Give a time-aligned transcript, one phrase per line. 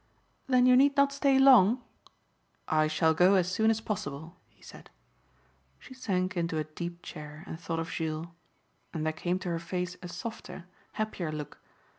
[0.47, 1.83] "Then you need not stay long?"
[2.67, 4.89] "I shall go as soon as possible," he said.
[5.77, 8.25] She sank into a deep chair and thought of Jules.
[8.95, 11.59] And there came to her face a softer, happier look.